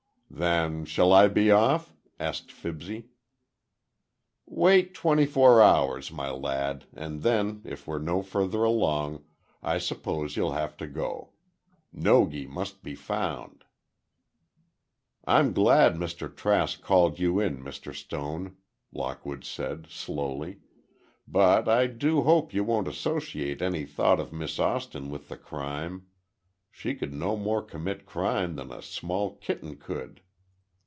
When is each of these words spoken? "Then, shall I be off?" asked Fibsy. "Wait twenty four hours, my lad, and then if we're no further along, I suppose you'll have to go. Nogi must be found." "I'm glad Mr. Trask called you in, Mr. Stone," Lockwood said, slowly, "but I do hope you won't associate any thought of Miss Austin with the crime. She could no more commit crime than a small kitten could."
"Then, 0.33 0.85
shall 0.85 1.11
I 1.11 1.27
be 1.27 1.51
off?" 1.51 1.93
asked 2.17 2.53
Fibsy. 2.53 3.09
"Wait 4.45 4.93
twenty 4.93 5.25
four 5.25 5.61
hours, 5.61 6.09
my 6.09 6.31
lad, 6.31 6.85
and 6.93 7.21
then 7.21 7.61
if 7.65 7.85
we're 7.85 7.99
no 7.99 8.21
further 8.21 8.63
along, 8.63 9.25
I 9.61 9.77
suppose 9.77 10.37
you'll 10.37 10.53
have 10.53 10.77
to 10.77 10.87
go. 10.87 11.31
Nogi 11.91 12.47
must 12.47 12.81
be 12.81 12.95
found." 12.95 13.65
"I'm 15.27 15.51
glad 15.51 15.95
Mr. 15.95 16.33
Trask 16.33 16.81
called 16.81 17.19
you 17.19 17.37
in, 17.41 17.57
Mr. 17.61 17.93
Stone," 17.93 18.55
Lockwood 18.93 19.43
said, 19.43 19.87
slowly, 19.89 20.61
"but 21.27 21.67
I 21.67 21.87
do 21.87 22.21
hope 22.21 22.53
you 22.53 22.63
won't 22.63 22.87
associate 22.87 23.61
any 23.61 23.83
thought 23.85 24.21
of 24.21 24.31
Miss 24.31 24.59
Austin 24.59 25.09
with 25.09 25.27
the 25.27 25.37
crime. 25.37 26.07
She 26.73 26.95
could 26.95 27.13
no 27.13 27.35
more 27.35 27.61
commit 27.61 28.05
crime 28.05 28.55
than 28.55 28.71
a 28.71 28.81
small 28.81 29.35
kitten 29.35 29.75
could." 29.75 30.21